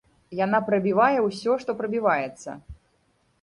Яна 0.37 0.61
прабівае 0.69 1.19
ўсё, 1.27 1.59
што 1.65 1.77
прабіваецца. 1.83 2.57